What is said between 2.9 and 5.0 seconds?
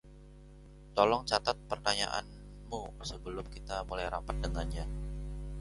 sebelum kita mulai rapat dengannya